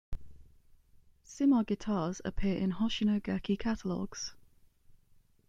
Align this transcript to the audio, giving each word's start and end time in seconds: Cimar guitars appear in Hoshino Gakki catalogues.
Cimar 1.23 1.63
guitars 1.67 2.23
appear 2.25 2.57
in 2.57 2.71
Hoshino 2.71 3.21
Gakki 3.21 3.55
catalogues. 3.59 4.33